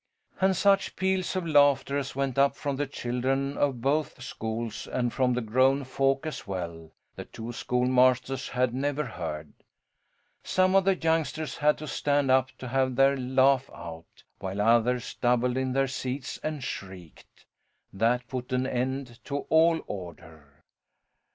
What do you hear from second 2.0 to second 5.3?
went up from the children of both schools and